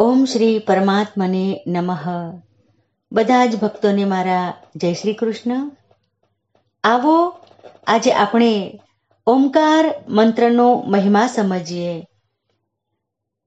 [0.00, 2.08] ઓમ શ્રી પરમાત્મને નમઃ.
[3.12, 5.70] બધા જ ભક્તોને મારા જય શ્રી કૃષ્ણ.
[6.84, 7.34] આવો,
[7.86, 8.80] આજે આપણે
[9.26, 12.06] ઓમકાર મંત્રનો મહિમા સમજીએ.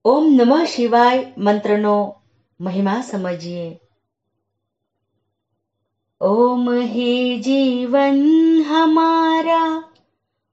[0.06, 2.16] ઓમ નમઃ શિવાય મંત્રનો
[2.62, 3.80] મહિમા સમજીએ.
[6.22, 8.22] ઓમ હે જીવન
[8.70, 9.84] હમારા,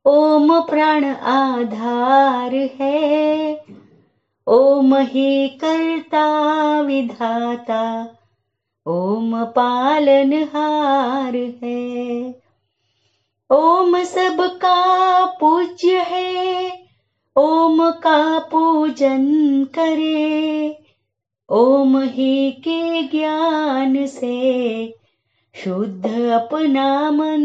[0.05, 3.57] ઓમ પ્રાણ આધાર હૈ.
[4.49, 6.27] ओम ही करता
[6.80, 8.09] विधाता,
[8.87, 12.34] ओम पालनहार है।
[13.51, 16.73] ओम सबका पूज्य है,
[17.37, 19.27] ओम का पूजन
[19.65, 20.79] करे।
[21.51, 24.95] ओम ही के ज्ञान से
[25.65, 27.38] शुद्ध अपना मन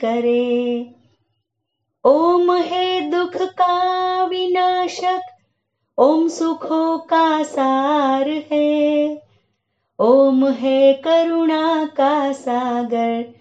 [0.00, 0.90] करे।
[2.04, 5.31] ओम है दुख का विनाशक
[5.98, 9.22] ओम सुखों का सार है।
[9.98, 13.34] ओम है करुणा का सागर,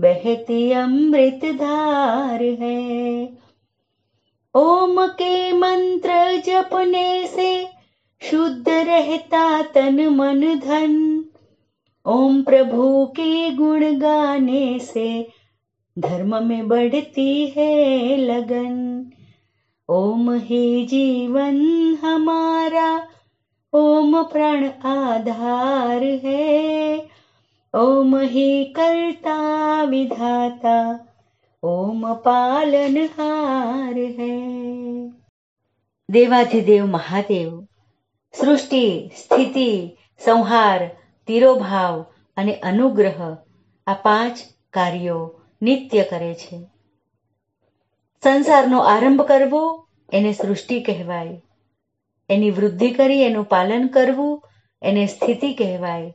[0.00, 3.28] बहती अमृत धार है।
[4.54, 7.68] ओम के मंत्र जपने से
[8.22, 11.24] शुद्ध रहता तन मन धन।
[12.06, 15.28] ओम प्रभु के गुण गाने से
[15.98, 19.06] धर्म में बढ़ती है लगन।
[19.89, 21.59] ओम ही जीवन
[22.03, 22.89] हमारा
[23.73, 26.97] ओम प्राण आधार है
[27.73, 29.37] ओम ही करता
[29.83, 30.79] विधाता
[31.63, 34.39] ओम पालनहार है
[36.09, 37.49] देवाधिदेव महादेव
[38.33, 39.71] सृष्टि स्थिति
[40.21, 40.89] संहार
[41.27, 41.95] તિરોભાવ
[42.37, 43.19] અને અનુગ્રહ
[43.87, 44.37] આ પાંચ
[44.73, 45.19] કાર્યો
[45.61, 46.57] નિત્ય કરે છે
[48.26, 51.42] સંસારનો આરંભ કરવો એને સૃષ્ટિ કહેવાય.
[52.28, 54.42] એની વૃદ્ધિ કરી એનું પાલન કરવું
[54.82, 56.14] એને સ્થિતિ કહેવાય.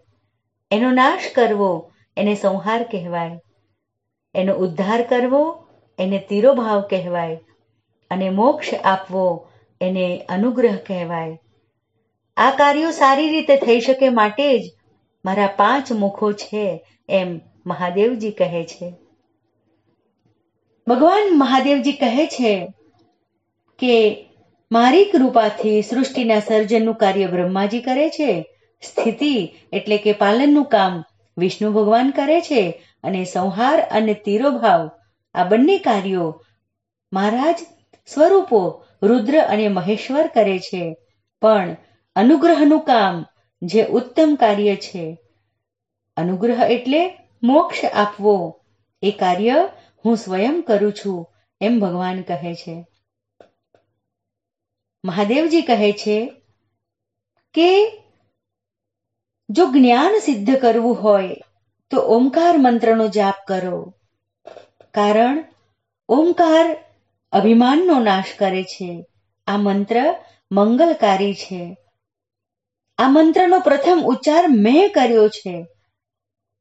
[0.71, 3.39] એનો નાશ કરવો એને સંહાર કહેવાય.
[4.35, 5.67] એનો ઉદ્ધાર કરવો
[5.99, 7.35] એને તિરોભાવ કહેવાય
[8.09, 9.49] અને મોક્ષ આપવો
[9.81, 11.39] એને અનુગ્રહ કહેવાય.
[12.37, 14.63] આ કાર્યો સારી રીતે થઈ શકે માટે જ
[15.25, 18.93] મારા પાંચ મુખો છે, એમ મહાદેવજી કહે છે.
[20.87, 22.73] ભગવાન મહાદેવજી કહે છે
[23.79, 24.25] કે
[24.71, 28.45] મારી કૃપાથી સૃષ્ટિના સર્જનનું કાર્ય બ્રહ્માજી કરે છે.
[28.81, 31.03] સ્થિતિ એટલે કે પાલનનું કામ
[31.37, 34.89] વિષ્ણુ ભગવાન કરે છે અને સંહાર અને તિરોભાવ,
[35.35, 36.43] આ બંને કાર્યો
[37.13, 37.59] મહારાજ
[38.07, 40.95] સ્વરૂપો રુદ્ર અને મહેશ્વર કરે છે.
[41.41, 41.75] પણ
[42.15, 43.25] અનુગ્રહનું કામ
[43.61, 45.17] જે ઉત્તમ કાર્ય છે.
[46.17, 48.57] અનુગ્રહ એટલે મોક્ષ આપવો.
[49.01, 49.69] એ કાર્ય
[50.05, 51.29] હું સ્વયં કરું છું,
[51.61, 52.87] એમ ભગવાન કહે છે.
[55.05, 56.33] મહાદેવજી કહે છે
[57.53, 57.99] કે,
[59.49, 61.35] જો જ્ઞાન સિદ્ધ કરવું હોય,
[61.91, 63.93] તો ઓમકાર મંત્રનો જાપ કરો.
[64.93, 65.43] કારણ,
[66.09, 66.83] ઓમકાર
[67.31, 69.05] અભિમાનનો નાશ કરે છે.
[69.47, 70.15] આ મંત્ર
[70.51, 71.77] મંગલકારી છે.
[72.97, 75.67] આ મંત્રનો પ્રથમ ઉચ્ચાર મેં કર્યો છે.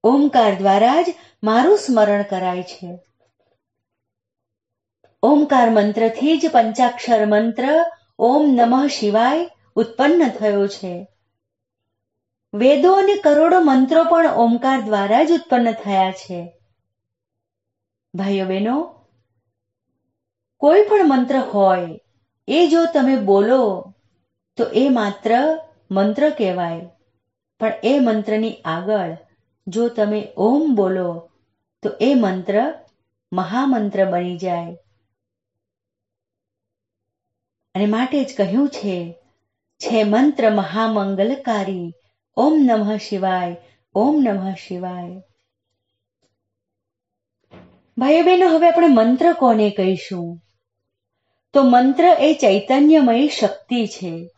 [0.04, 1.06] ઓમકાર દ્વારા જ
[1.44, 3.09] મારું સ્મરણ કરાય છે.
[5.22, 7.84] ઓમકાર મંત્રથી જ પંચાક્ષર મંત્ર
[8.18, 11.06] ઓમ નમઃ શિવાય ઉત્પન્ન થયો છે.
[12.54, 16.52] વેદો અને કરોડો મંત્રો પણ ઓમકાર દ્વારા જ ઉત્પન્ન થયા છે.
[18.14, 19.06] ભાઈઓ બહેનો,
[20.56, 22.00] કોઈ પણ મંત્ર હોય,
[22.48, 23.94] એ જો તમે બોલો,
[24.56, 25.58] તો એ માત્ર
[25.90, 26.80] મંત્ર કહેવાય.
[27.60, 29.16] પણ એ મંત્રની આગળ
[29.66, 31.30] જો તમે ઓમ બોલો,
[31.82, 32.74] તો એ મંત્ર
[33.32, 34.76] મહામંત્ર બની જાય.
[37.74, 39.14] અને માટે જ કહ્યું છે
[39.80, 41.92] છે મંત્ર મહામંગલકારી,
[42.36, 43.56] ઓમ નમઃ શિવાય,
[43.94, 45.22] ઓમ નમઃ શિવાય.
[47.98, 50.40] ભાઈઓ બહેનો હવે આપણે મંત્ર કોને કહીશું?
[51.52, 54.28] તો મંત્ર એ ચૈતન્યમય શક્તિ છે,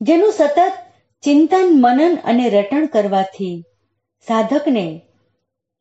[0.00, 0.58] જેનું સતત
[1.22, 3.64] ચિંતન, મનન અને રટણ કરવાથી
[4.28, 5.00] સાધકને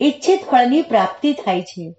[0.02, 1.96] ઈચ્છિત ફળની પ્રાપ્તિ થાય છે.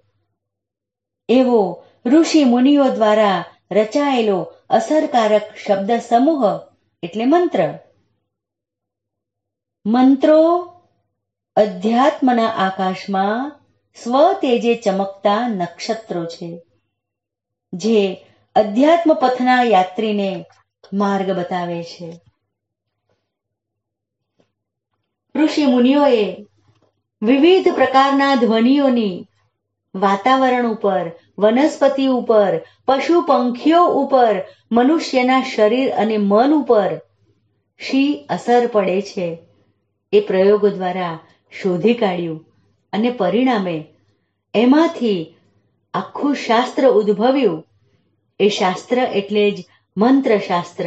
[1.29, 4.39] એવો ઋષિ મુનિઓ દ્વારા રચાયેલો
[4.69, 6.43] અસરકારક શબ્દ સમૂહ
[7.03, 7.61] એટલે મંત્ર.
[9.85, 10.39] મંત્રો
[11.55, 13.51] અધ્યાત્મના આકાશમાં
[13.97, 16.49] સ્વ તેજે ચમકતા નક્ષત્રો છે,
[17.73, 17.99] જે
[18.55, 20.29] અધ્યાત્મ પથના યાત્રીને
[20.93, 22.09] માર્ગ બતાવે છે.
[25.35, 26.25] ઋષિ મુનિઓએ
[27.21, 29.15] વિવિધ પ્રકારના ધ્વનિઓની
[29.95, 34.41] વાતાવરણ ઉપર, વનસ્પતિ ઉપર, પશુ પંખીઓ ઉપર,
[34.71, 37.01] મનુષ્યના શરીર અને મન ઉપર
[37.79, 39.37] શી અસર પડે છે?
[40.13, 41.19] એ પ્રયોગો દ્વારા
[41.61, 42.45] શોધી કાઢ્યું
[42.93, 43.87] અને પરિણામે
[44.53, 45.35] એમાંથી
[45.93, 47.67] આખું શાસ્ત્ર ઉદ્ભવ્યું.
[48.39, 49.65] એ શાસ્ત્ર એટલે જ
[49.97, 50.85] મંત્ર શાસ્ત્ર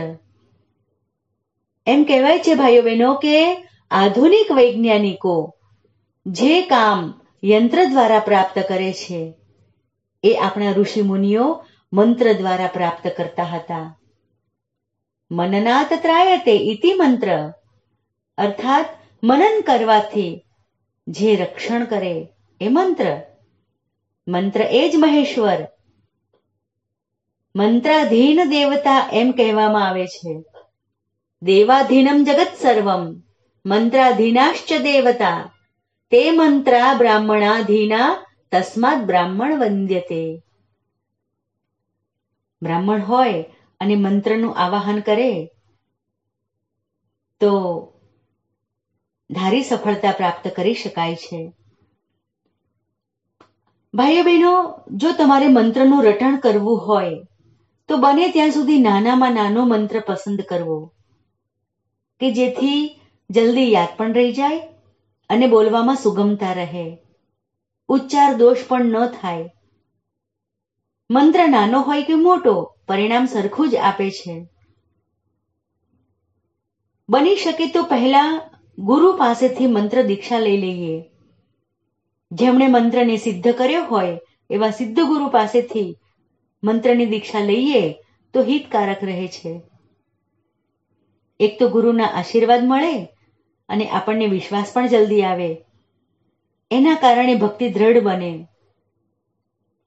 [1.86, 5.54] એમ કહેવાય છે, ભાઈઓ બહેનો, કે આધુનિક વૈજ્ઞાનિકો
[6.26, 9.34] જે કામ યંત્ર દ્વારા પ્રાપ્ત કરે છે.
[10.22, 13.98] એ આપણા ઋષિ મુનિઓ મંત્ર દ્વારા પ્રાપ્ત કરતા હતા.
[15.30, 17.52] મનનાત ત્રાયતે ઇતિ મંત્ર,
[18.38, 18.88] અર્થાત
[19.24, 20.44] મનન કરવાથી
[21.08, 22.28] જે રક્ષણ કરે
[22.60, 23.16] એ મંત્ર.
[24.28, 25.58] મંત્ર એ જ મહેશ્વર.
[27.56, 30.42] મંત્રાધીન દેવતા એમ કહેવામાં આવે છે.
[31.42, 33.22] દેવાધીનમ જગત સર્વમ,
[33.66, 35.55] મંત્રાધીનાશ્ચ દેવતા.
[36.10, 40.42] તે મંત્રા બ્રાહ્મણાધીના તસ્માત બ્રાહ્મણ વંદ્યતે.
[42.62, 43.42] બ્રાહ્મણ હોય
[43.80, 45.50] અને મંત્રનું આવાહન કરે,
[47.40, 47.52] તો
[49.30, 51.52] ધારી સફળતા પ્રાપ્ત કરી શકાય છે.
[53.94, 54.52] ભાઈઓ બહેનો,
[54.88, 57.18] જો તમારે મંત્રનું રટણ કરવું હોય,
[57.88, 60.92] તો બને ત્યાં સુધી નાનામાં નાનો મંત્ર પસંદ કરવો,
[62.20, 63.00] કે જેથી
[63.30, 64.75] જલ્દી યાદ પણ રહી જાય
[65.30, 66.98] અને બોલવામાં સુગમતા રહે.
[67.88, 69.50] ઉચ્ચાર દોષ પણ ન થાય.
[71.10, 74.46] મંત્ર નાનો હોય કે મોટો, પરિણામ સરખું જ આપે છે.
[77.08, 81.04] બની શકે તો પહેલા ગુરુ પાસેથી મંત્ર દીક્ષા લઈ લઈએ.
[82.32, 84.18] જેમણે મંત્રને સિદ્ધ કર્યો હોય,
[84.50, 85.96] એવા સિદ્ધ ગુરુ પાસેથી
[86.64, 87.92] મંત્રની દીક્ષા લઈએ
[88.34, 89.60] તો હિતકારક રહે છે.
[91.40, 93.15] એક તો ગુરુના આશીર્વાદ મળે
[93.68, 95.56] અને આપણને વિશ્વાસ પણ જલ્દી આવે.
[96.70, 98.48] એના કારણે ભક્તિ દ્રઢ બને.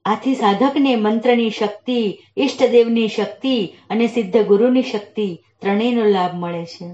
[0.05, 6.85] આથી સાધકને મંત્રની શક્તિ, ઈષ્ટદેવની શક્તિ અને સિદ્ધ ગુરુની શક્તિ ત્રણેયનો લાભ મળે છે.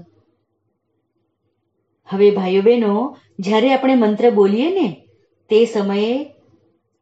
[2.08, 5.06] હવે ભાઈઓ બહેનો જ્યારે આપણે મંત્ર બોલીએ ને,
[5.48, 6.24] તે સમયે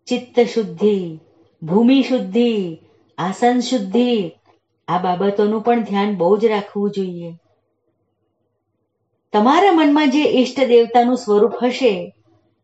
[0.06, 1.18] ચિત્ત શુદ્ધિ,
[1.62, 2.78] ભૂમિ શુદ્ધિ,
[3.18, 4.32] આસન શુદ્ધિ,
[4.88, 7.32] આ બાબતોનું પણ ધ્યાન બહુ જ રાખવું જોઈએ.
[9.34, 12.14] તમારા મનમાં જે ઈષ્ટ દેવતાનું સ્વરૂપ હશે,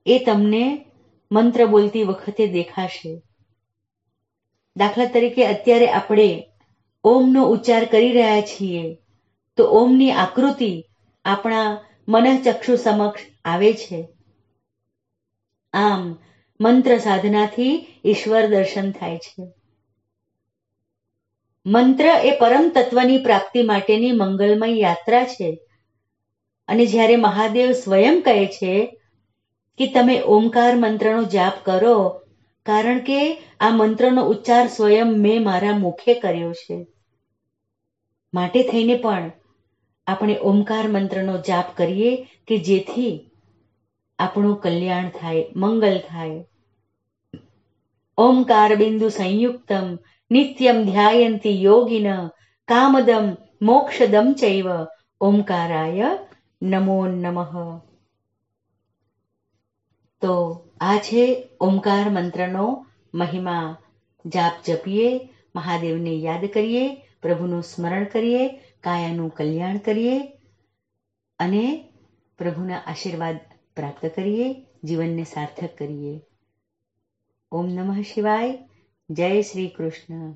[0.07, 0.85] એ તમને
[1.33, 3.23] મંત્ર બોલતી વખતે દેખાશે.
[4.77, 6.47] દાખલા તરીકે અત્યારે આપણે
[7.05, 8.97] ઓમનો ઉચ્ચાર કરી રહ્યા છીએ,
[9.57, 10.85] તો ઓમની આકૃતિ
[11.25, 14.09] આપણા મનચક્ષુ સમક્ષ આવે છે.
[15.73, 16.19] આમ,
[16.61, 19.49] મંત્ર સાધનાથી ઈશ્વર દર્શન થાય છે.
[21.67, 25.59] મંત્ર એ પરમ તત્વની પ્રાપ્તિ માટેની મંગલમય યાત્રા છે.
[26.71, 28.97] અને જ્યારે મહાદેવ સ્વયં કહે છે
[29.79, 32.21] કે તમે ઓમકાર મંત્રનો જાપ કરો,
[32.67, 36.87] કારણ કે આ મંત્રનો ઉચ્ચાર સ્વયં મેં મારા મુખે કર્યો છે.
[38.35, 39.33] માટે થઈને પણ
[40.07, 43.31] આપણે ઓમકાર મંત્રનો જાપ કરીએ કે જેથી
[44.19, 46.45] આપણું કલ્યાણ થાય, મંગલ થાય.
[48.19, 49.99] ઓમકાર બિંદુ સંયુક્તમ,
[50.31, 52.29] નિત્યમ ધ્યાયંતી યોગિન,
[52.69, 54.67] કામદમ મોક્ષદમ ચૈવ,
[55.21, 56.30] ઓમકારાય
[56.63, 57.81] નમો નમઃ.
[60.21, 60.99] તો આ
[61.61, 63.77] ઓમકાર મંત્રનો મહિમા.
[64.27, 68.49] જાપ જપીએ, મહાદેવને યાદ કરીએ, પ્રભુનું સ્મરણ કરીએ,
[68.81, 70.33] કાયાનું કલ્યાણ કરીએ
[71.39, 71.89] અને
[72.39, 73.41] પ્રભુના આશીર્વાદ
[73.77, 76.21] પ્રાપ્ત કરીએ, જીવનને સાર્થક કરીએ.
[77.53, 78.69] ઓમ નમઃ શિવાય.
[79.11, 80.33] જય શ્રી કૃષ્ણ.